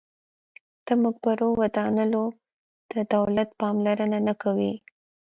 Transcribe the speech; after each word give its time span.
د 0.85 0.87
مقبرو 1.03 1.47
ودانولو 1.59 2.23
ته 2.89 2.99
دولت 3.13 3.49
پاملرنه 3.61 4.17
نه 4.27 4.33
کوي. 4.41 4.73